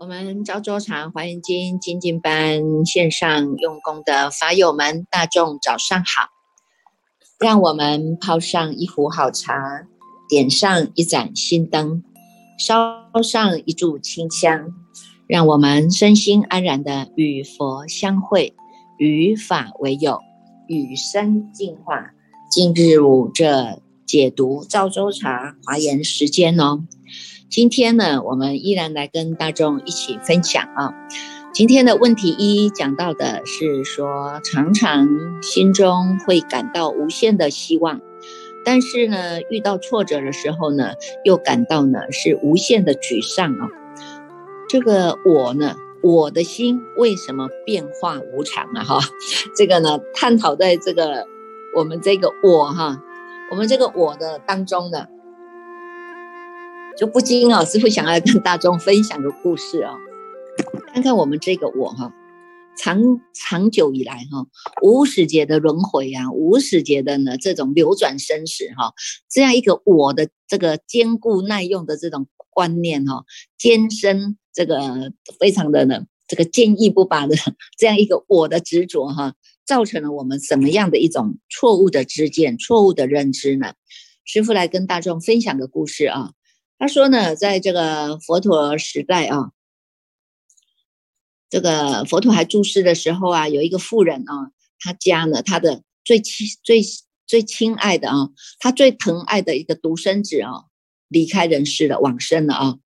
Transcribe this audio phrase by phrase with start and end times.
[0.00, 6.28] 我们朝州茶华严经精进班线上用功的法友们，大众早上好！
[7.38, 9.86] 让我们泡上一壶好茶，
[10.28, 12.02] 点上一盏心灯，
[12.58, 14.72] 烧上一炷清香，
[15.28, 18.54] 让我们身心安然的与佛相会，
[18.98, 20.20] 与法为友，
[20.68, 22.12] 与生进化。
[22.50, 26.84] 今日午这解读赵州茶华严时间哦。
[27.50, 30.94] 今天呢，我们依然来跟大众一起分享啊。
[31.52, 35.08] 今天的问题一讲到的是说，常常
[35.42, 38.00] 心中会感到无限的希望，
[38.64, 40.92] 但是呢，遇到挫折的时候呢，
[41.24, 43.68] 又感到呢是无限的沮丧啊。
[44.68, 48.84] 这个我呢，我的心为什么变化无常啊？
[48.84, 49.00] 哈，
[49.56, 51.26] 这个呢，探讨在这个
[51.76, 53.02] 我们这个我哈，
[53.50, 55.06] 我们这个我的当中呢。
[56.96, 59.94] 就不禁啊，师傅想要跟大众分享个故事啊，
[60.92, 62.12] 看看我们这个我哈，
[62.76, 63.00] 长
[63.32, 64.44] 长久以来哈，
[64.82, 68.94] 无始劫的轮回啊，无始劫的呢这种流转生死哈，
[69.30, 73.22] 这样一个我的这个坚固耐用的这种观念哈，
[73.56, 77.36] 坚深这个非常的呢这个坚毅不拔的
[77.78, 83.74] 这样一个我的执着哈，造成了我们什么样的一种错误的知见、错误的认知呢？
[84.24, 86.32] 师傅来跟大众分享个故事啊。
[86.76, 89.52] 他说呢，在这个佛陀时代啊，
[91.48, 94.50] 这个佛陀还住世的时候啊，有一个妇人啊，
[94.80, 96.82] 他家呢，他的最亲、最
[97.28, 100.64] 最亲爱的啊，他最疼爱的一个独生子啊，
[101.06, 102.78] 离开人世了，往生了啊。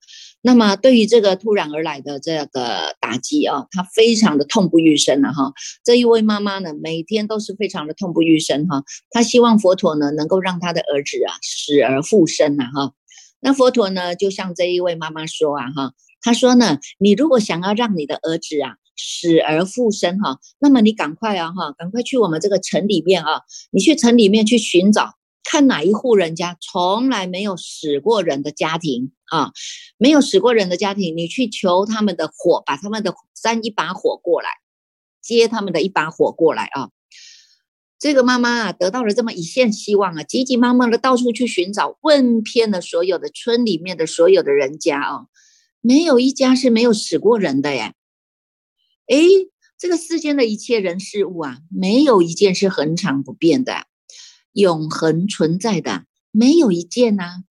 [0.45, 5.53] 那么对于这个突然而来的这个打击啊，他非常的痛不欲生了哈。
[5.85, 8.83] 这一位妈妈呢，每天都是非常的痛不欲生哈。
[9.09, 12.91] 她希望佛陀呢，能够让她的儿子啊，死而复生呐哈。
[13.39, 29.51] 那佛陀呢，就像这一位妈妈说啊，哈，他说呢，你如果想要让你的儿子啊死而复生哈，那么你赶快啊，哈，赶快去我们这个城里面啊，你去城里面去寻找，看哪一户人家从来没有死过人的家庭啊，
[29.97, 34.49] 没有死过人的家庭，你去求他们的火，把他们的三一把火过来，
[35.23, 36.91] 接他们的一把火过来啊。
[37.97, 45.25] 这个妈妈啊，得到了这么一线希望啊，急急忙忙的到处去寻找，问遍了所有的村里面的所有的人家啊，
[45.81, 47.95] 没有一家是没有死过人的耶。
[49.07, 49.17] 哎，
[49.79, 53.87] 这个世间的一切人事物啊，没有一件是恒常不变的，
[54.51, 57.45] 永恒存在的，没有一件呢。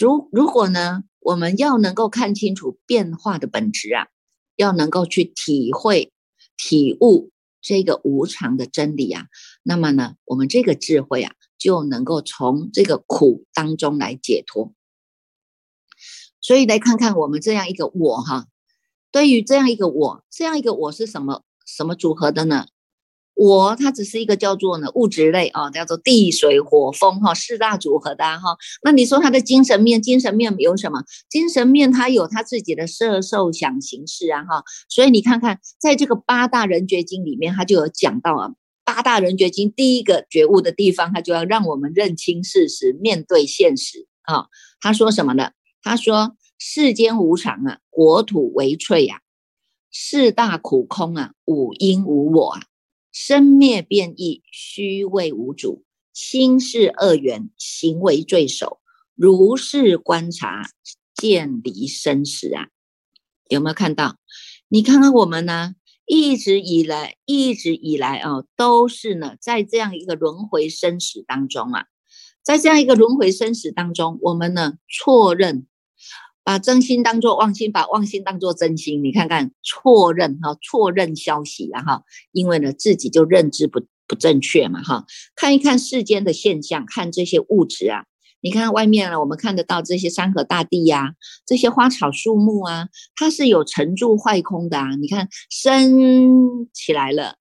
[0.00, 4.08] 如如果呢，我们要能够看清楚变化的本质啊，
[4.56, 6.12] 要能够去体会、
[6.56, 7.30] 体悟。
[7.60, 9.26] 这个无常的真理啊，
[9.64, 14.72] 那么呢，我们这个智慧啊，就能够从这个苦当中来解脱。
[16.40, 18.46] 所以来看看我们这样一个我哈，
[19.10, 22.68] 对于这样一个我，这样一个我是什么什么组合的呢？
[23.38, 28.56] 我它只是一个叫做呢物质类啊，叫做地水火风哈四大组合的哈。
[28.82, 31.04] 那你说它的精神面，精神面有什么？
[31.30, 34.64] 精神面它有它自己的色受想行识啊哈。
[34.88, 38.50] 所以你看看，在这个八大人觉经里面，它就有讲到啊，
[38.84, 44.46] 八大人觉经第一个觉悟的地方，它就要让我们认清事实，面对现实啊。
[44.80, 45.52] 他说什么呢？
[45.80, 49.20] 他说世间无常啊，国土为脆呀，
[49.92, 52.62] 四大苦空啊，五因无我啊。
[53.20, 55.82] 生灭变异，虚位无主；
[56.14, 58.78] 心是恶缘，行为罪首。
[59.16, 60.70] 如是观察，
[61.16, 62.68] 见离生死啊！
[63.48, 64.20] 有没有看到？
[64.68, 65.74] 你看看我们呢？
[66.06, 71.86] 一直以来，一直以来啊，都是呢，在这样一个轮回生死当中啊，
[72.44, 75.66] 在这样一个轮回生死当中，我们呢错认。
[76.48, 85.04] 把真心当做妄心，把妄心当做真心，你看看错认哈，错认消息了哈，因为呢自己就认知不不正确嘛哈。
[85.36, 88.06] 看一看世间的现象，看这些物质啊，
[88.40, 94.96] 你看外面呢，我们看得到这些山河大地呀，这些花草树木啊，它是有成住坏空的啊。
[94.96, 97.36] 你看生起来了，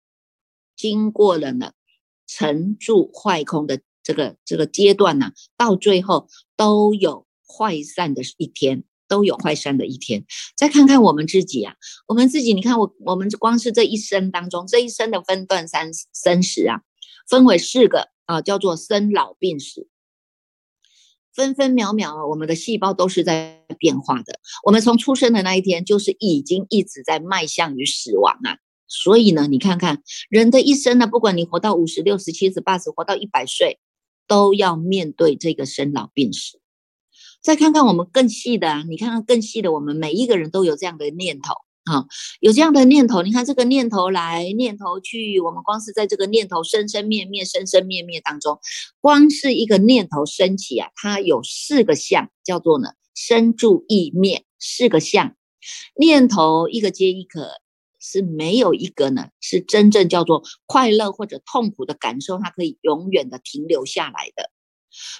[0.75, 1.73] 经过了呢
[2.25, 8.83] 成住坏空的这个这个阶段呢，到最后都有坏散的一天。
[9.07, 10.25] 都有坏善的一天。
[10.55, 11.75] 再看看我们自己啊，
[12.07, 16.81] 我们自己，你看我，我们光是这一生当中，这一生的分段三生死啊，
[17.29, 19.87] 分为四个啊，叫做生老病死，
[21.33, 24.39] 分分秒秒，我们的细胞都是在变化的。
[24.63, 28.57] 我们从出生的那一天，就是已经一直在迈向于死亡啊。
[28.87, 33.79] 所以呢，你看看人的一生呢，不管你活到五十、六十、七十、八十，活到一百岁，
[34.27, 36.59] 都要面对这个生老病死。
[37.45, 41.53] 再看看我们更细的，你看看更细的，我们每一个人都有这样的念头
[41.83, 42.07] 啊，
[42.39, 43.21] 有这样的念头。
[43.21, 48.59] 你看这个念头来，念头去，我们光是在这个念头生生灭灭、生生灭灭当中，
[48.99, 55.35] 光是一个念头升起啊，它有四个相，叫做呢生住意灭四个相，
[55.95, 57.51] 念头一个接一个，
[57.99, 64.49] 是没有一个呢是真正叫做快乐或者痛苦的感受，它可以永远的停留下来的。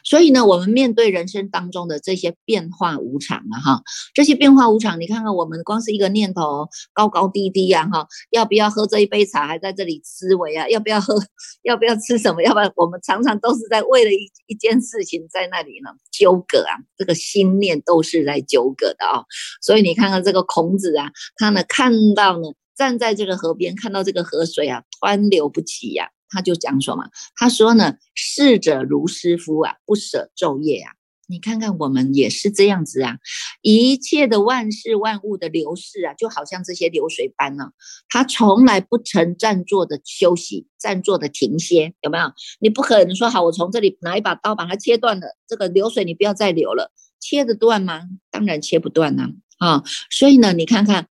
[0.04, 3.82] 所以呢，我们面对人生当中的这些变化无常啊，哈，
[4.14, 11.16] 这些变化无常，你看看我们光是一个念头高高低低呀，哈，要不要喝这一杯茶，还在这里思维啊，要不要喝，
[11.64, 12.72] 要不要吃什么，要不要？
[12.76, 19.24] 我们常常都是在为了一一件事情在那里呢纠葛啊，这个心念都是在纠葛的啊。
[19.62, 26.10] 所以你看看这个孔子啊，他呢看到呢，站在这个河边，看到这个河水啊湍流不起呀。
[26.36, 30.92] 他就讲说嘛，他说呢，逝者如斯夫啊，不舍昼夜啊。
[31.28, 33.18] 你看看我们也是这样子啊，
[33.64, 37.72] 一切的万事万物的流逝啊，就好像这些流水般呢，
[38.10, 42.32] 它从来不曾暂坐的休息，暂坐的停歇，有没有？
[42.60, 48.04] 你不可能说好，我从这里拿一把刀把它切断了，这个流水你不要再流了，切得断吗？
[48.30, 49.84] 当然切不断呢啊。
[50.12, 51.08] 所以呢，你看看，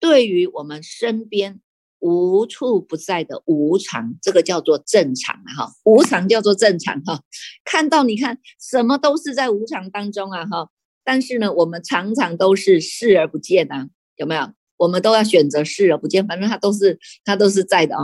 [0.00, 1.60] 对于我们身边。
[2.02, 5.66] 无处不在的无常，这个叫做正常啊！
[5.66, 7.22] 哈，无常叫做正常哈。
[7.64, 10.44] 看到你看，什么都是在无常当中啊！
[10.44, 10.68] 哈，
[11.04, 14.52] 但是呢，我们常常都是视而不见啊，有没有？
[14.78, 18.02] 我们都要选择视而不见，反正它都是它都是在的啊，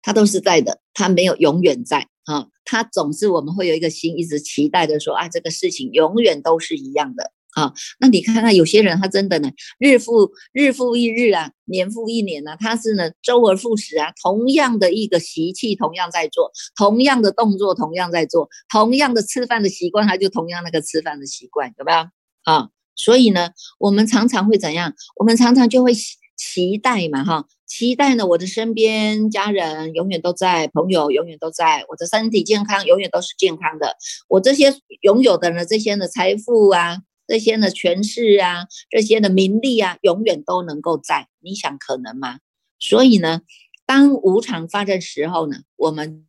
[0.00, 7.33] 它都是在的，它没有永远在啊，它总是我们会有一个心一直期待的说啊，这个事情永远都是一样的。
[7.54, 9.48] 啊，那你看看有些人，他真的呢，
[9.78, 21.98] 日复日复一日啊，年复一年啊，他是呢周而复始啊，同样的一个习气，同样在做，同样的动作，同样在做，同样的吃饭的习惯，他就同样那个吃饭的习惯，有没有？
[22.42, 24.92] 啊，所以呢，我们常常会怎样？
[25.16, 25.92] 我们常常就会
[26.36, 33.96] 期待嘛，哈，期待呢，我的身边家人永远都在，朋友永远都在，我的身体健康永远都是健康的，
[34.26, 36.98] 我这些拥有的呢，这些的财富啊。
[37.26, 42.38] 这些的权势啊，这些的名利啊，永远都能够在，你想可能吗？
[42.78, 43.40] 所以呢，
[43.86, 46.26] 当无常发生时候呢，我们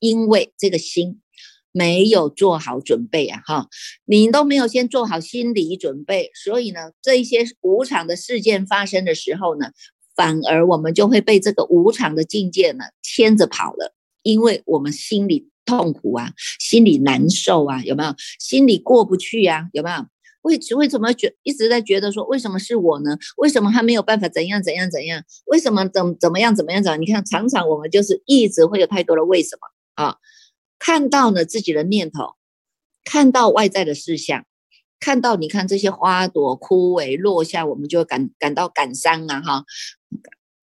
[0.00, 1.20] 因为这个心
[1.70, 3.68] 没有做好准备啊，哈，
[4.04, 9.70] 你都没有先做好心理准备，所以呢，这一些无常的事件发生的时候呢，
[10.14, 18.14] 反而我们就会被这个无常的境界呢牵着跑了，因为我们心里痛苦啊，心里难受啊，有没有？
[18.38, 20.06] 心里过不去啊，有没有？
[20.42, 23.16] 为为什么觉一直在觉得说为什么是我呢？
[23.36, 25.22] 为什么他没有办法怎样怎样怎样？
[25.46, 27.00] 为什么怎怎么样怎么样怎样？
[27.00, 30.16] 你看，常常我们就是一直会有太多的为什么啊？
[30.78, 32.34] 看到呢自己的念头，
[33.04, 34.44] 看到外在的事项，
[34.98, 39.64] 看到你看这些花朵枯萎落下，我们就感感到感伤啊哈。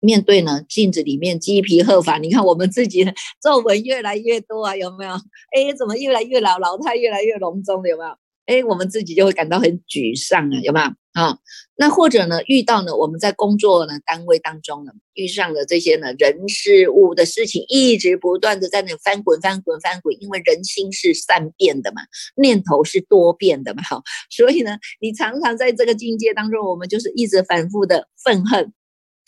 [0.01, 5.11] 面对呢镜子里面鸡皮鹤发，你看我们自己的皱纹越来越多啊，有没有？
[5.13, 8.17] 哎，怎么越来越老，老态越来越隆重，有没有？
[8.49, 11.37] 哎，我们自己就会感到很沮丧啊，有没有啊？
[11.75, 22.01] 那或者呢，遇到呢，我们在工作呢单位当中呢，遇上了这些呢人事物的事情，一直不断的在那翻滚翻滚翻滚，因为人心是善变的嘛，
[22.35, 28.73] 念头是多变的嘛，哈，所以呢，你常常在这个境界当中，我们就是一直反复的愤恨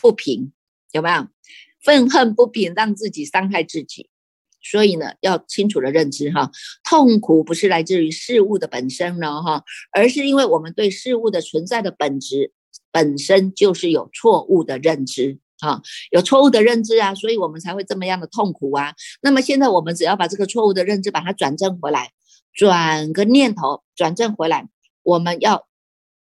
[0.02, 0.52] 不平，
[0.94, 1.28] 有没有？
[1.84, 4.08] 愤恨不平，让自己伤害自己。
[4.64, 6.52] 所以呢，要清楚的认知哈，
[6.84, 12.52] 痛苦不是来自于事物的本身呢哈，而是因为我们对事物的存在的本质
[12.92, 18.94] 本身就是有错误的认知啊，有错误的认知啊，所以我们才会这么样的痛苦啊。
[19.22, 22.12] 那么现在我们只要把这个错误的认知把它转正回来，
[22.54, 24.68] 转个念头转正回来，
[25.04, 25.68] 我们要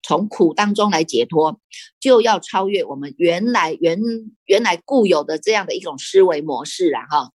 [0.02, 1.60] 从苦当中来解脱，
[2.00, 4.00] 就要超越我们原来原
[4.44, 7.30] 原来固有的这样的一种思维模式啊哈。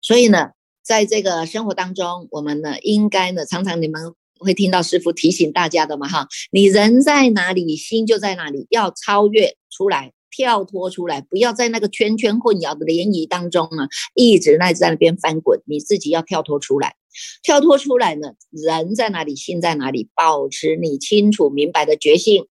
[0.00, 0.50] 所以呢，
[0.82, 16.94] 在这个生活当中，我们呢应该呢，常常你们会听到师傅提醒大家的嘛，哈，你人在哪里，心就在哪里，要超越出来，跳脱出来，不要在那个圈圈混淆的涟漪当中呢，一直那在那边翻滚，你自己要跳脱出来，
[17.42, 22.46] 跳脱出来呢，人在哪里，心在哪里，保持你清楚明白的决心，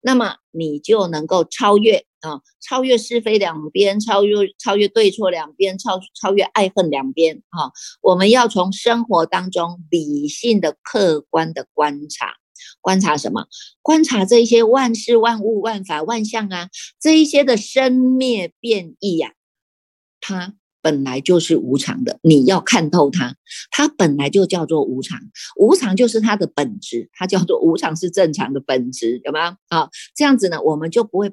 [0.00, 2.04] 那么你就能够超越。
[2.20, 7.44] 啊，超越是非两边，超越超越对错两边，超超越爱恨两边。
[7.48, 7.70] 哈，
[8.02, 12.34] 我们要从生活当中理性的、客观的观察，
[12.80, 13.46] 观察什么？
[13.82, 19.34] 观察这些万事万物万法万象啊，这一些的生灭变异呀，
[20.20, 22.18] 它本来就是无常的。
[22.22, 23.36] 你要看透它，
[23.70, 25.20] 它本来就叫做无常，
[25.56, 29.44] 无常就是它的本质，它叫做无常是正常的本质，有没有？
[29.68, 31.32] 啊，这样子呢，我们就不会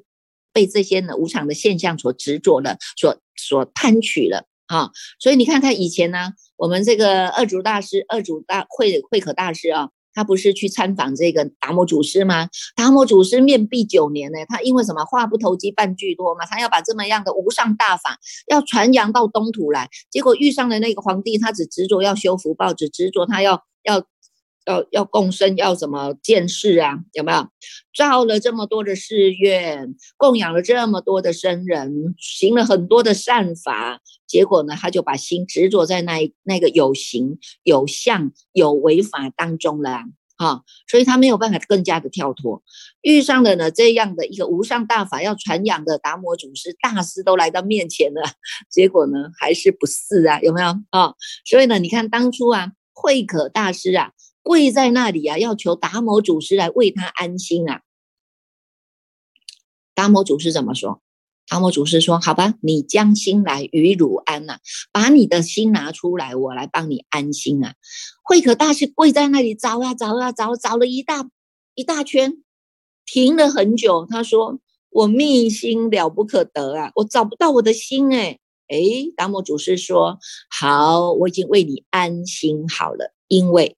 [0.52, 4.46] 被这些呢无常的现象所执着了，所所贪取了。
[4.66, 12.48] 啊，所以你看，他以前呢，我们这个二祖大师、二祖大慧慧可大师啊，他不是去参访这个达摩祖师吗？
[12.74, 15.04] 达摩祖师面壁九年呢，他因为什么？
[15.04, 18.18] 话不投机半句多嘛，他要把这么样的无上大法
[18.48, 24.02] 要传扬到东土来，结果遇上了那个皇帝，他只执着要修福报，只执着他要要。
[24.66, 26.98] 要要共生，要怎么见识啊？
[27.12, 27.48] 有没有
[27.96, 40.00] 造了这么多的寺院，供养了这么多的僧人，行了很多的善法，结果呢，他就把心执着在那那个有形、有相、有违法当中了，
[40.36, 42.62] 哈，所以他没有办法更加的跳脱。
[43.02, 48.20] 遇上了呢这样的一个无上大法要传扬的达摩祖师大师都来到面前了，
[48.68, 50.40] 结果呢还是不是啊？
[50.40, 51.14] 有没有啊？
[51.44, 54.10] 所以呢，你看当初啊，慧可大师啊。
[54.46, 57.80] 跪在那里啊，要求达摩祖师来为他安心啊。
[59.92, 61.02] 达摩祖师怎么说？
[61.48, 64.58] 达摩祖师说：“好吧，你将心来与汝安呐，
[64.92, 67.74] 把你的心拿出来，我来帮你安心啊。”
[68.22, 71.28] 慧可大师跪在那里找啊找啊找，找了一大
[71.74, 72.44] 一大圈，
[73.04, 74.06] 停了很久。
[74.08, 74.60] 他说
[74.90, 78.38] ：“我密心了不可得啊，我找不到我的心。”哎
[78.68, 78.78] 哎，
[79.16, 83.76] 达摩祖师说：“好，我已经为你安心好了，因为。”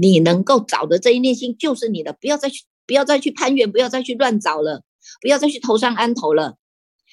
[0.00, 4.84] 你能够找的这一念心就是你的，不要再去，不要再去攀缘，不要再去乱找了，
[5.20, 6.56] 不要再去头上安头了。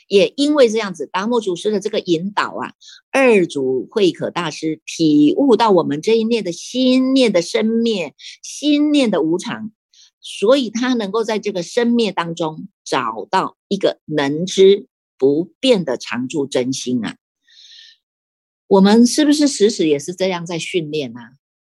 [0.08, 2.74] 也因为这样子，达摩祖师的这个引导啊，
[3.12, 8.14] 二祖慧可大师体悟到我们这一念的心念的生灭，
[8.44, 9.72] 心念的无常，
[10.22, 14.86] 所以他能够在这个生灭当中找到一个能知
[15.18, 17.18] 不变的常住真心啊。
[18.68, 21.32] 我们是不是时时也是这样在训练啊？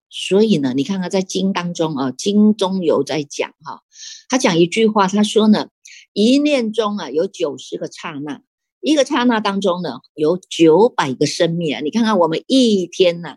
[0.10, 3.82] 所以呢，你看看在经当中啊，经中有在讲哈，
[4.30, 5.68] 他讲一句话，他说呢，
[6.14, 8.42] 一念中啊有九十个刹那，
[8.82, 11.82] 一个刹那当中呢有九百个生命啊。
[11.82, 13.36] 你看看我们一天呢，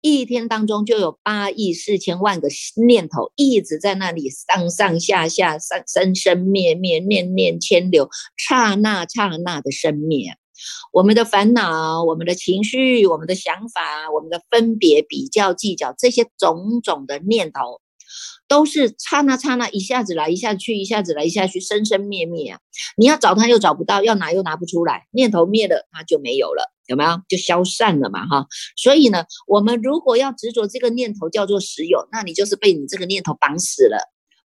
[0.00, 2.48] 一天当中就有八亿四千万个
[2.86, 10.36] 念头一直在那里上上下下、生生生灭灭、念念牵流，刹那刹那的生灭。
[10.92, 17.80] 我们的烦恼、我们的情绪、我们的想法、我们的分别、比较、计较，这些种种的念头，
[18.48, 22.60] 都是刹那刹那，一下子来，一下去，一下子来，一下去，生生灭灭啊！
[22.96, 27.10] 你要找它又找不到，要拿又拿不出来，念头灭了，它就没有了，有没有？
[27.28, 28.46] 就消散了嘛，哈！
[28.76, 33.98] 所以呢，我们如果要执着这个念头叫做实有，那你就是被你这个念头绑死了，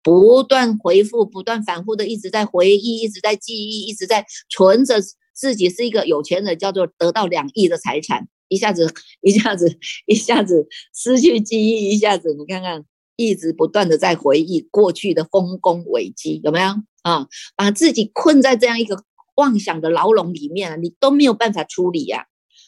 [0.03, 5.03] 不断回复、不断反复的一直在回忆、一直在记忆、一直在存着。
[5.39, 16.67] 自己是一个有钱人，叫做得到两亿的财产，一下子一下子一下子失去记忆，一下子你看看，一直不断的在回忆过去的丰功伟绩，有没有
[17.03, 17.29] 啊？
[17.55, 19.05] 把自己困在这样一个
[19.37, 22.27] 妄想的牢笼里面，你都没有办法处理呀。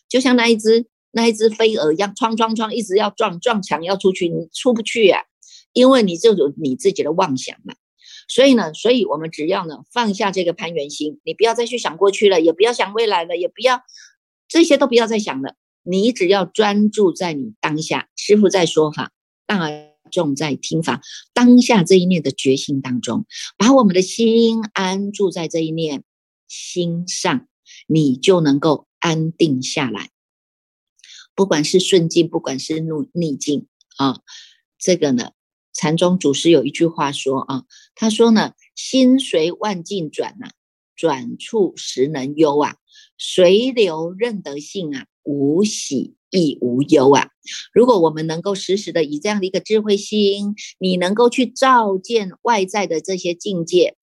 [0.09, 5.25] 就像那一只那一只飞蛾一样，撞撞撞，一直要撞撞墙要出去，你出不去呀，
[5.73, 7.75] 因为你就有你自己的妄想嘛。
[8.31, 13.83] 所以呢，所以我们只要呢放下这个攀缘心，你不要再去想过去了，也不要想未来了，也不要
[14.47, 15.57] 这些都不要再想了。
[15.83, 19.11] 你只要专注在你当下，师傅在说法，
[19.47, 19.69] 大
[20.13, 21.01] 众在听法，
[21.35, 26.05] 当下这一念的决心当中，把我们的心安住在这一念
[26.47, 27.49] 心上，
[27.89, 30.11] 你就能够安定下来。
[31.35, 34.21] 不管是顺境，不管是逆逆境啊，
[34.79, 35.33] 这个呢。
[35.73, 40.51] 禅宗祖师有一句话说啊，他说呢，心随万境转呐，
[40.97, 42.77] 转处时能忧啊，
[43.19, 47.31] 随流任得性啊，无喜亦无忧啊。
[47.73, 53.97] 如果我们能够时时的以这样的一个智慧心，你能够去照见外在的这些境界，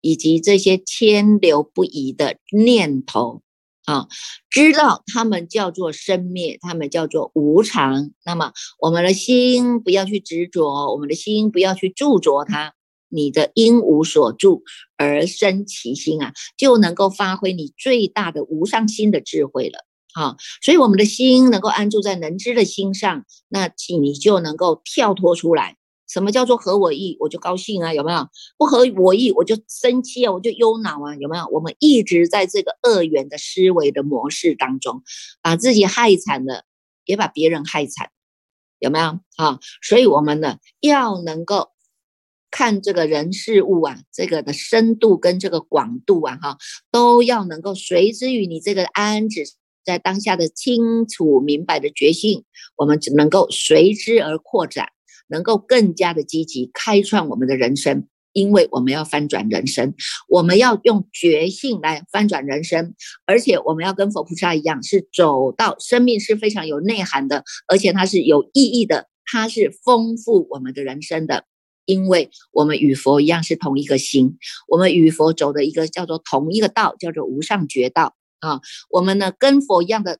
[0.00, 3.42] 以及这些牵流不已的念头。
[3.84, 4.06] 啊，
[4.48, 8.10] 知道他们叫做生灭，他们叫做无常。
[8.24, 12.74] 那么我们的心不要去执着，我们的心不要去住着它。
[13.14, 14.62] 你的因无所住
[14.96, 19.84] 而生其心啊，就能够发挥你最大的无上心的智慧了。
[20.14, 23.70] 好，所以我们的心能够安住在能知的心上，那
[24.00, 25.76] 你就能够跳脱出来。
[26.12, 27.16] 什么叫做合我意？
[27.20, 28.28] 我就高兴啊，有没有？
[28.58, 31.46] 不合我意，我就生气啊，我就忧恼啊，有没有？
[31.50, 35.02] 我们一直在这个二元的思维的模式当中，
[35.40, 36.64] 把自己害惨了，
[37.06, 38.10] 也把别人害惨，
[38.78, 39.20] 有没有？
[39.36, 41.70] 啊，所以我们呢，要能够
[42.50, 46.58] 看这个人事物啊，这个的深度跟这个广度啊，哈，
[46.90, 49.44] 都要能够随之于你这个安止
[49.82, 52.44] 在当下的清楚明白的决心，
[52.76, 54.90] 我们只能够随之而扩展，
[55.32, 58.06] 能够更加的积极开创我们的人生。
[58.34, 59.92] 因为我们要翻转人生，
[60.26, 62.94] 我们要用觉性来翻转人生，
[63.26, 71.44] 而且我们要跟佛菩萨一样，是走到生命是非常有内涵的，而且它是有意义的，它是丰富我们的人生的。
[71.84, 78.62] 因为我们与佛一样是同一个心，我们与佛走的一个叫做同一个道，叫做无上觉道啊。
[78.88, 80.18] 我们呢跟佛一样的。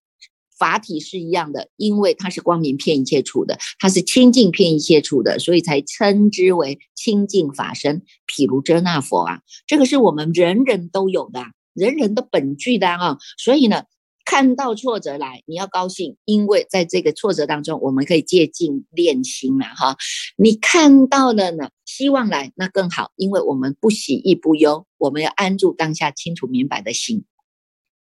[0.63, 8.03] 法体是一样的，因为它是光明片一切处的，它是清净片一切处的，所以才称之为清净法身。
[8.29, 11.43] 譬如遮那佛啊，这个是我们人人都有的，
[11.75, 13.19] 人人的本具的啊。
[13.39, 13.87] 所以呢，
[14.25, 19.97] 看到挫折来，你要高兴，因为在这个挫折当中，我们可以借镜练心了哈。
[20.37, 27.25] 你看到了呢，希望来那更好，因为我们不喜亦不忧，我们要安住当下清楚明白的心，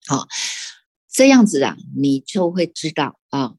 [0.07, 0.29] 好。
[1.15, 3.55] 这样子啊，你就会知道啊，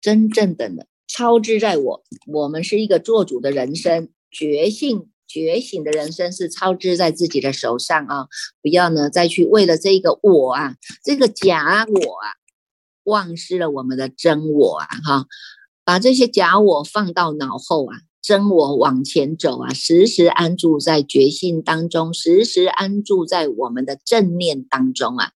[0.00, 8.28] 真正的呢，超之在我，我们是一个做主的人生，觉醒觉醒的人生是超之在自己的手上啊！
[8.62, 12.30] 不要呢再去为了这个我啊，这个假我啊，
[13.02, 14.86] 忘失了我们的真我啊！
[15.04, 15.26] 哈，
[15.82, 17.96] 把这些假我放到脑后啊。
[18.22, 25.32] 真我往前走啊，时时安住在觉性当中，时时安住在我们的正念当中啊。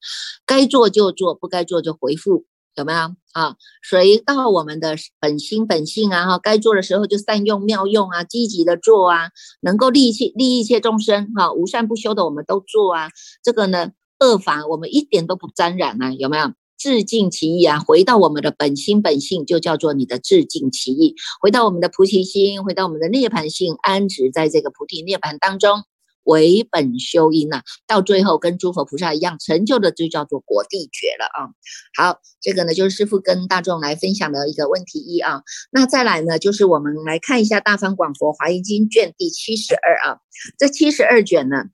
[0.47, 2.45] 该做就做，不该做就回复，
[2.76, 2.99] 有没有
[3.33, 3.57] 啊？
[3.90, 13.11] 回到我们的本心本性啊，哈，该做的时候就善用妙用啊，积极的做啊，能够利益利益一切众生哈，无善不修的我们都做啊。
[13.43, 13.90] 这个呢，
[14.21, 16.52] 恶法我们一点都不沾染啊，有没有？
[16.87, 21.16] 自尽其意啊，回到我们的本心本性，就叫做你的自尽其意。
[21.40, 25.83] 回到我们的菩提心，回到我们的涅盘性，安止在这个菩提涅盘当中，
[26.23, 27.62] 为本修因呐。
[27.88, 31.50] 到最后跟诸佛菩萨一样成就的，就叫做果地觉了啊。
[31.97, 35.43] 好，这个呢就是师父跟大众来分享的一个问题一啊。
[35.73, 40.19] 那再来呢，就是我们来看一下《大方广佛华严经》卷第七十二啊。
[40.56, 41.65] 这七十二卷呢。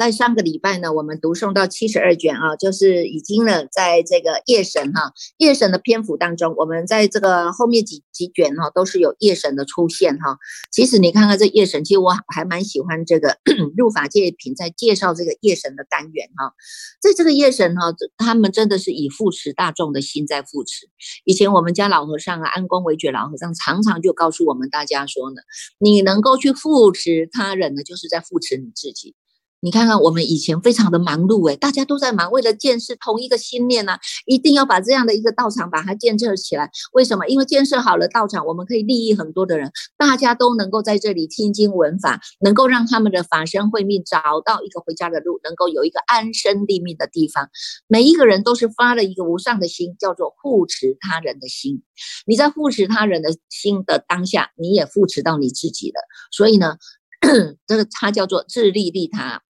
[0.00, 10.38] 在上个礼拜呢，我们读诵到七十二卷啊，就是已经呢，在这个夜神哈夜神的篇幅当中，我们在这个后面几几卷哈都是有夜神的出现哈。
[10.72, 13.36] 其实你看看这夜神，其实我还蛮喜欢这个
[13.76, 16.54] 入法界品在介绍这个夜神的单元哈。
[17.02, 20.88] 在这个夜神哈，他们真的是以扶持大众的心在扶持。
[21.26, 25.42] 以前我们家老和尚啊，安公为觉老和尚常常就告诉我们大家说呢，
[25.78, 29.14] 你能够去扶持他人呢，就是在扶持你自己。
[29.62, 36.70] 你看看我们以前非常的忙碌诶，大家都在忙，为了建设同一个心念呐，一定要把这样的一个道场把它建设起来。
[36.92, 37.26] 为什么？
[37.28, 47.50] 因为建设好了道场，我们可以利益很多的人，大家都能够在这里听经闻法，能够让他们的法身慧命找到一个回家的路，能够有一个安身立命的地方。
[47.86, 51.82] 每一个人都是发了一个无上的心，叫做护持他人的心。
[52.26, 56.00] 你在护持他人的心的当下，你也护持到你自己了。
[56.32, 56.76] 所以呢，
[57.66, 59.42] 这个它叫做自利利他。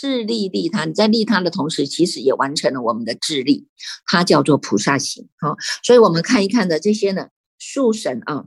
[0.00, 3.68] 自利利他，你在利他的同时，其实也完成了我们的自利，
[4.06, 5.28] 它叫做菩萨行。
[5.38, 7.28] 好，所以我们看一看的这些呢，
[7.58, 8.46] 树神啊，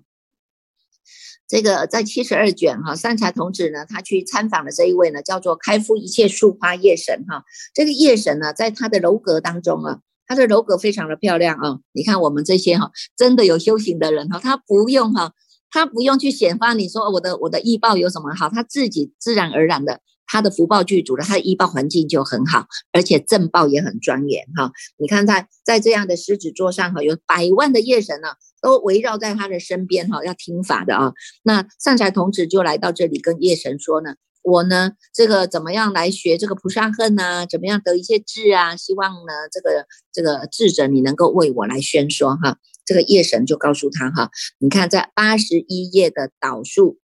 [1.47, 7.45] 这个在七十二卷哈，三才童子呢，他去参访的这一位呢，叫做开敷一切树花叶神哈。
[7.73, 11.79] 这个叶神呢，在他的楼阁当中啊，他的楼阁非常的漂亮啊。
[11.93, 15.31] 你看我们这些哈，真的有修行的人哈，他不用哈，
[15.71, 20.01] 他不用去显发，你说我的我的医报有什么好，他自己自然而然的。
[20.27, 24.71] 他的福报具足了，他的医报环境就很好，而且正报也很庄严哈。
[24.97, 28.27] 你看在在这样的狮子座上哈，有百万的夜神呢，
[28.61, 31.13] 都围绕在他的身边哈，要听法的啊。
[31.43, 37.47] 那善财童子就来到这里跟夜神说呢，我呢这个怎么样来学这个菩萨恨呢？
[37.47, 38.75] 怎么样得一些智啊？
[38.75, 42.57] 希望呢这个这个智者你能够为我来宣说哈。
[42.85, 46.99] 这个夜神就告诉他哈，你看在八十一页的导数，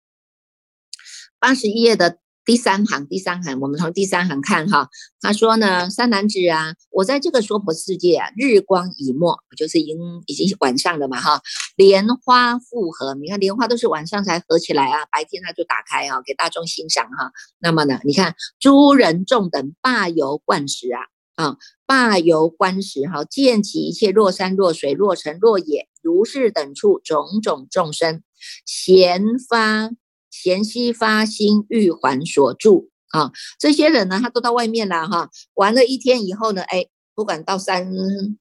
[1.38, 2.18] 八十一页的。
[2.44, 4.88] 第三行，第三行，我们从第三行看哈。
[5.20, 11.40] 他说呢，三男子啊，我在这个娑婆世界啊，日光已没，就是已经已经晚上了嘛哈。
[11.76, 17.32] 莲花复合，你看莲花都是晚上才合起来啊，白天它就打开啊，给大众欣赏哈。
[17.58, 21.00] 那么呢，你看诸人众等罢游观时啊，
[21.42, 28.22] 啊，罢游观时哈，见其一切若山若水若城若野，如是等处种种众生，
[28.66, 29.90] 咸发。
[30.42, 37.88] 贤妻发心欲还所住啊，这些人呢，他都到外面了哈，玩了一天以后呢，哎，不管到山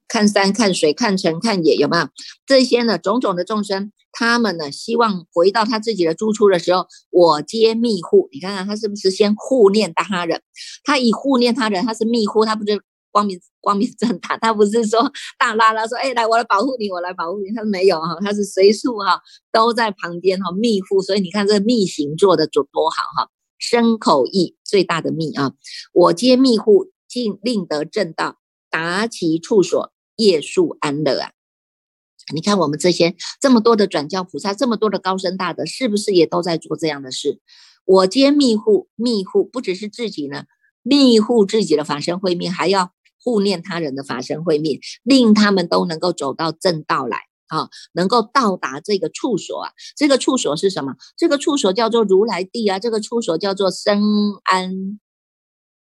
[0.08, 2.08] 看山看水看城看野，有没有
[2.48, 2.98] 这些呢？
[2.98, 8.28] 种种的众生，他们呢希望回到他自己的住处的时候，我皆密护。
[8.32, 10.42] 你看看他是不是先护念他人？
[10.84, 12.82] 他以护念他人，他是密护，他不是
[13.14, 15.00] 光明光明正大，他不是说
[15.38, 17.54] 大拉拉说，哎，来我来保护你，我来保护你。
[17.54, 19.22] 他没有哈，他是随处哈
[19.52, 21.02] 都在旁边哈密护。
[21.02, 25.54] 所以你看这个密行做的多多好哈，身口意最大的密啊，
[25.94, 28.40] 我皆密护，尽令得正道。
[28.70, 31.32] 达其处所，夜宿安乐啊！
[32.34, 37.40] 你看我们这些这么多的转教菩萨，这么多的高僧大德，是不是也都在做这样的事？
[37.86, 40.46] 我皆密护，密护不只是自己呢，
[40.82, 49.72] 密护自己的法身慧命，还要护念他人的法身慧命，令他们都能够走到正道来啊，能够到达这个处所啊。
[49.96, 50.96] 这个处所是什么？
[51.18, 54.02] 这个处所叫做如来地啊，这个处所叫做生
[54.44, 55.00] 安。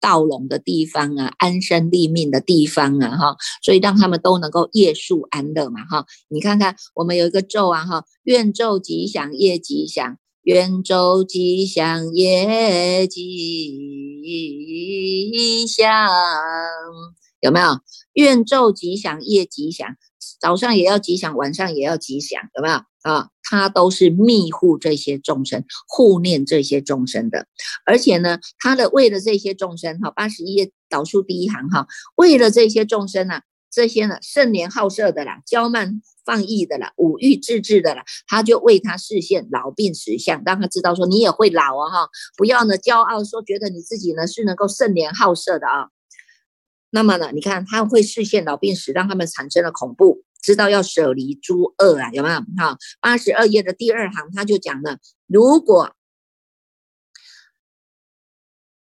[0.03, 6.07] 道隆的地方啊，安身立命的地方啊，哈，所以让他们都能够夜宿安乐嘛，哈。
[6.29, 14.17] 你看看我们有一个咒啊，哈，愿咒吉祥，夜吉祥，愿咒吉祥，夜吉
[15.67, 16.09] 祥，
[17.41, 17.81] 有没有？
[18.15, 19.97] 愿咒吉祥，夜吉祥，
[20.41, 22.81] 早上也要吉祥，晚上也要吉祥，有没有？
[23.03, 27.47] 啊，他都是密护这些众生，护念这些众生的，
[27.87, 45.89] 而且呢，他的为了这些众生，哈，八十一页导数第一行，哈，为了这些众生呢，这些呢，盛年好色的啦，娇慢放逸的啦，五欲自制的啦，他就为他示现老病实相，让他知道说你也会老啊，哈，不要呢骄傲说觉得你自己呢是能够盛年好色的啊，
[46.91, 50.23] 那么呢，你看他会视线老病死，让他们产生了恐怖。
[50.43, 52.41] 知道要舍离诸恶啊，有没有？
[52.57, 55.95] 哈，八十二页的第二行他就讲了，如果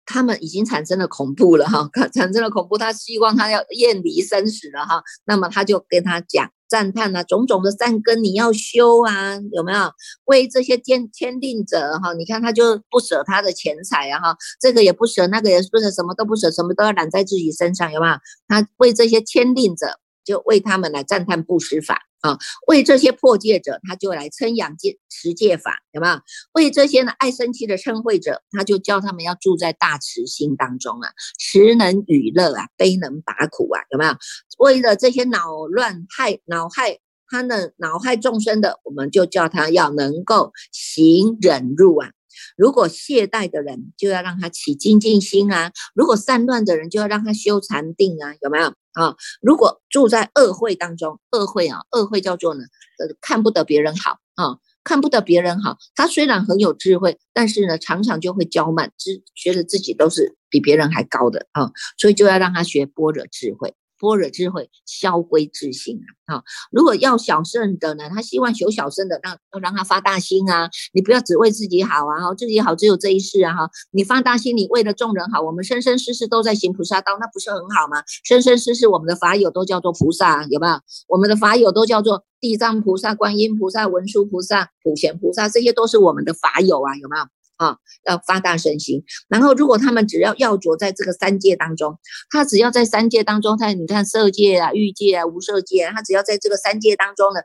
[0.09, 9.93] 他们已经产生了恐怖了，哈， 产生了恐怖，他希望他要厌离生死了，哈，那么他就跟他讲赞叹啊，种种的善根你要修啊，有没有？
[10.25, 18.15] 为这些签签订者，哈，你看他就不舍他的钱财啊，哈，这个也不舍，那个也不舍，什么都不舍，什么都要揽在自己身上，有没有？
[18.49, 19.99] 他为这些签订者。
[20.29, 22.37] 就为他们来赞叹布施法啊，
[22.67, 26.21] 为这些破戒者，他就来称扬戒持戒法，有没有？
[26.53, 34.15] 为这些呢爱生气的称慧者，他就教他们要住在大慈心当中啊，慈能与乐啊，悲能拔苦啊，有没有？
[34.59, 36.99] 为了这些恼乱害恼害
[37.31, 42.11] 他的恼害众生的，我们就叫他要能够行忍辱啊。
[42.57, 48.75] 如果懈怠的人，就要让他起精进心啊；如果散乱的人，就要让他修禅定啊，有没有？
[48.93, 52.65] 啊，如果住在恶会当中，恶会啊，恶会叫做呢，
[52.99, 55.77] 呃，看不得别人好啊，看不得别人好。
[55.95, 63.75] 他虽然很有智慧，但是呢，常常就会骄慢，自觉得自己都是比别人还高的啊，所以就要让他学般若智慧。
[63.99, 66.37] 般若智慧，消归自性啊！
[66.37, 70.71] 啊，如果要小圣的呢，他希望求小圣的，让要让他发大心啊！
[70.93, 72.21] 你不要只为自己好啊！
[72.21, 73.55] 哈，自己好只有这一世啊！
[73.55, 78.03] 哈，你发大心，你为了众人好，我们生生世世都在行菩萨道，那不是很好吗？
[78.25, 80.81] 生生世世我们的法友都叫做菩萨，有没有？
[81.09, 87.25] 我们的法友都叫做地藏菩萨、观音菩萨、文殊菩萨、普贤菩萨，这些都是我们的法友啊，有没有？
[87.59, 91.99] 啊，要发大身心，然后如果他们只要要着在这个三界当中，
[92.31, 97.41] 他只要在三界当中，他你看色界啊、欲界啊、无色界，他只要在这个三界当中呢，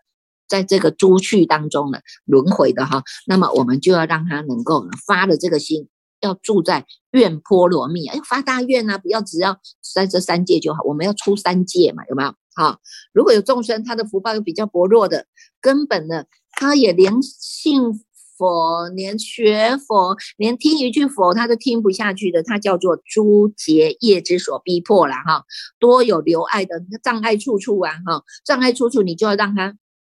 [0.48, 5.90] 在这个诸趣当中呢轮回的哈，那么我们就要让他能够发的这个心，
[6.22, 9.58] 要住在愿波罗蜜，哎，发大愿啊，不要只要
[9.96, 12.36] 在这三界就好，我们要出三界嘛，有没有？
[12.56, 12.78] 好，
[13.14, 15.26] 如果有众生他的福报又比较薄弱的，
[15.60, 18.06] 根本呢，他也连信。
[18.38, 25.44] 佛连学佛，连听一句佛他都听不下去的，他叫做诸结业之所逼迫了哈。
[25.80, 29.76] 多有留爱的障碍处处啊哈，障碍处处你就要让他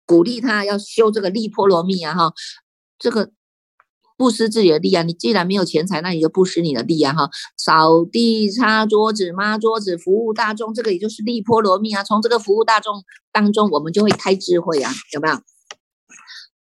[0.07, 2.33] 鼓励他要修这个利波罗蜜啊哈。
[2.99, 3.31] 这个
[4.17, 7.29] 布施自己的力啊，你既然没有钱财，那你就布施你的力啊哈。
[7.57, 12.05] 扫地、擦桌子、抹桌子、服务大众，这个也就是利波罗蜜啊。
[12.05, 15.35] 从这个服务大众当中，我们就会开智慧啊，有没有？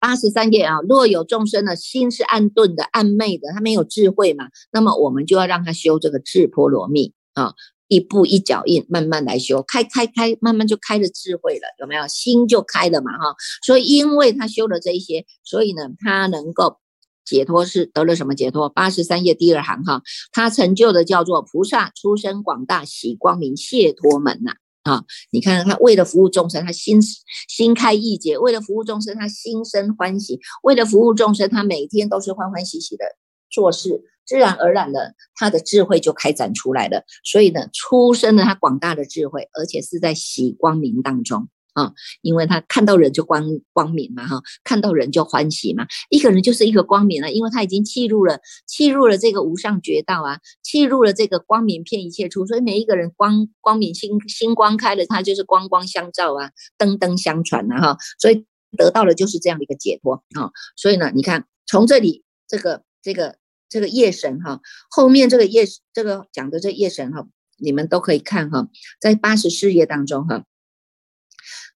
[0.02, 7.54] 八十三页啊，若有众生呢，心是暗钝的、暗昧的，他没有智慧嘛，那么我们就要让他修这个智波罗蜜啊，
[7.86, 12.08] 一步一脚印，慢慢来修，开开开，慢慢就开了智慧了，有没有？
[12.08, 13.36] 心就开了嘛，哈。
[13.64, 16.78] 所以因为他修了这一些，所以呢，他能够
[17.24, 18.68] 解脱，是得了什么解脱？
[18.68, 24.56] 八十三页第二行哈，他成就的叫做菩萨出生广大喜光明解脱门呐。
[24.82, 27.00] 啊你看他为了服务众生，他心
[27.48, 33.04] 心开意解；为了服务众生，他心生欢喜；为了服务众生，他每天都是欢欢喜喜的
[33.48, 37.04] 做事，自然而然的他的智慧就开展出来了。
[37.22, 41.48] 所以呢，出生了他广大的智慧，而且是在喜光明当中。
[41.74, 45.86] 啊，因为他看到人就光光明嘛，哈，看到人就欢喜嘛。
[46.10, 58.44] 一个人就是一个光明了，因为他已经契入了，契入了这个无上绝道啊，契入了这个光明片一切处，所以每一个人光光明心心光开了，他就是光光相照啊，灯灯相传啊，哈，所以
[58.76, 60.50] 得到的就是这样的一个解脱啊。
[60.76, 63.36] 所以呢，你看从这里这个这个
[63.70, 68.68] 这个夜神哈，后面这个夜这个讲的这夜神哈，你们都可以看哈，
[69.00, 70.44] 在八十四页当中哈。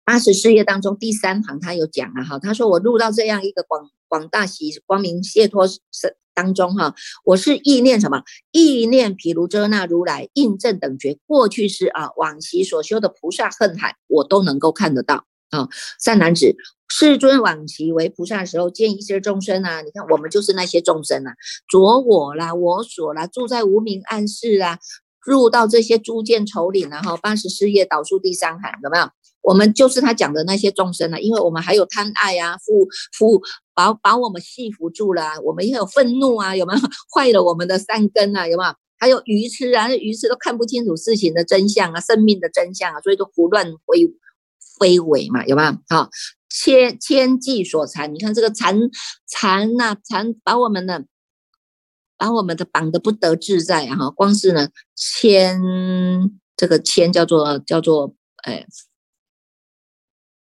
[0.05, 8.23] 八十四页当中第三行，他有讲了哈，他说我入到这样一个广广大喜光明解脱身当中哈，我是意念什么？
[8.53, 15.69] 意念毗卢遮那如来印证等觉过去式啊，往昔所修的菩萨恨海，我都能够看得到啊。
[16.01, 16.55] 善男子，
[16.89, 21.35] 世尊往昔为菩萨的时候，见一切众生啊，你看我们就是那些众生啊，
[21.69, 24.79] 着我啦，我所啦，住在无名暗室啊，
[25.25, 29.09] 入到这些诸见丑岭啊，哈，八十四页导数第三行有没有？
[29.43, 33.43] 我们就是他讲的那些众生啊，因为我们还有贪爱啊，缚缚
[33.75, 36.81] 把把我们系缚住了，我们也有愤怒啊，有没有
[37.15, 38.49] 坏了我们的三根啊？
[38.49, 38.75] 有没有？
[38.97, 44.09] 还有愚痴啊，愚痴都看不清楚事情的真相啊，生命的真相啊，所以都胡乱非
[44.79, 45.73] 非伪嘛，有没有？
[45.91, 46.09] 好，
[46.49, 48.79] 千千计所缠，你看这个缠
[49.29, 51.05] 缠呐，缠把我们的
[52.17, 53.97] 把我们的绑得不得自在啊！
[53.97, 55.61] 哈，光是呢牵
[56.57, 58.67] 这个牵叫做叫做哎。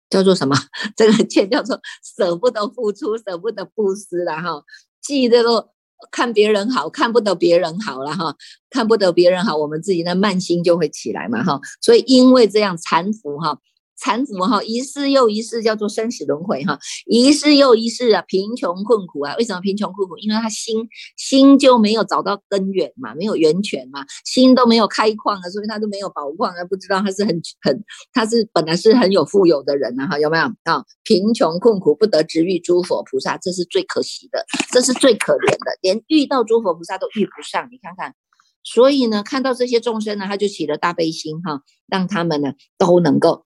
[0.10, 0.56] 叫做什么？
[0.98, 4.64] 这个牵叫做舍不得付出，舍不得布施了哈。
[5.00, 5.70] 记这个
[6.10, 8.36] 看别人好看不得别人好了哈，
[8.72, 11.62] 看不得别人好，我们自己的慢心就会起来嘛哈。
[11.80, 13.60] 所以因为这样搀扶哈。
[14.00, 19.36] 残腐哈，一世又一世叫做生死轮回哈，一世又一世啊，贫穷困苦啊。
[19.38, 20.18] 为什么贫穷困苦？
[20.18, 27.84] 因为他心心就没有找到根源嘛，没有源泉嘛，心都没有开矿啊，所以他都没有宝矿啊，不知道他是很很，
[28.14, 30.84] 他是本来是很有富有的人啊，哈，有没有啊？
[31.04, 37.68] 贫穷困苦不得直遇诸佛菩萨，这是最可惜的，这是最可怜的，连遇到诸佛菩萨都遇不上。
[37.70, 38.16] 你看看，
[38.64, 43.46] 所以呢，看到这些众生呢，他就起了大悲心哈，让他们呢都能够。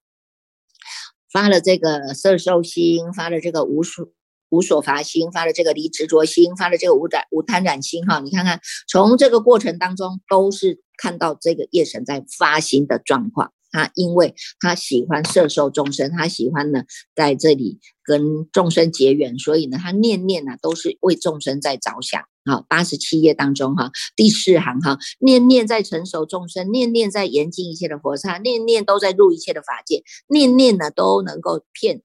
[1.34, 4.06] 发了这个色受心，发了这个无所
[4.50, 8.20] 无所法心，发了这个离执着心，发了这个无染无贪染心哈。
[8.20, 13.52] 你看看，从这个过程当中，都是看到这个业神在发心的状况。
[13.72, 16.84] 他因为他喜欢摄受众生，他喜欢呢
[17.16, 22.22] 在这里跟众生结缘，所以呢，他念念呢都是为众生在着想。
[22.44, 32.02] 好，八十七页当中哈，第四行哈，念念在成熟众生，念念在严禁一切的佛刹，念念都在入一切的法界，念念呢都能够骗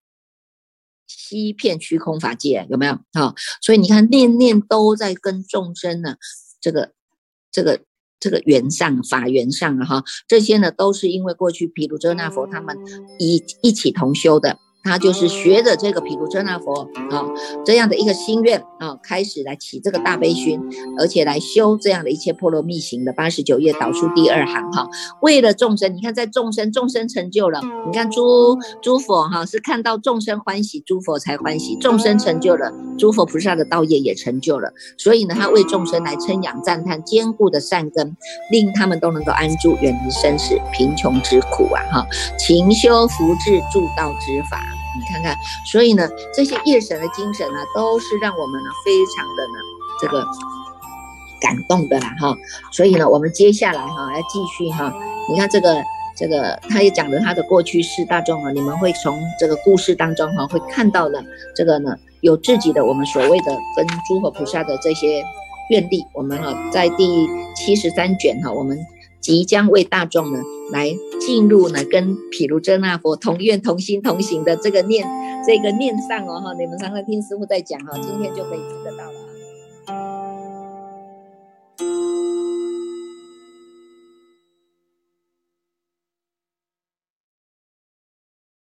[1.08, 3.00] 欺骗虚空法界，有没有？
[3.14, 6.16] 好，所以你看，念念都在跟众生呢，
[6.62, 6.94] 这个
[7.52, 7.82] 这个
[8.20, 12.78] 这个缘上法缘上啊哈，这些呢都是因为过去毗卢遮那佛他们
[13.20, 14.58] 一一起同修的。
[14.84, 17.26] 他就是学着这个毗卢遮那佛啊
[17.66, 20.62] 这样的一个心愿啊，开始来起这个大悲心，
[20.98, 24.88] 而且来修这样的一切波罗蜜行的八十九页导数第二行哈，
[25.22, 38.16] 为了众生，你看在众生众生成就了，你看诸诸佛哈是看到众生欢喜，诸佛才欢喜，众生成就了，诸佛菩萨的道业也成就了，所以呢，他为众生来称扬赞叹坚固的善根，
[38.50, 44.69] 令他们都能够安住，远离生死贫穷之苦啊哈，勤修福智助道之法。
[44.98, 45.36] 你看看，
[45.72, 49.54] 所以呢，这些夜神的精神呢，都是让我们呢非常的呢
[50.02, 50.26] 这个
[51.42, 52.36] 感动的啦哈。
[52.72, 54.94] 所以呢，我们接下来哈要继续哈，
[55.30, 55.84] 你看这个
[56.16, 61.22] 这个，他也讲了他的过去式，大众啊，你们会从这个故事当中哈会看到呢，
[61.56, 65.24] 这个呢有自己的我们所谓的跟诸佛菩萨的这些
[65.70, 68.78] 愿力，我们哈在第七十三卷哈我们。
[69.22, 70.40] 即将为大众呢
[70.72, 75.08] 来进入呢，跟毗卢遮那佛同愿同心同行的这个念，
[75.46, 79.14] 这个念上哦哈，你们常常听师傅在讲哈，今天就可以听得到了。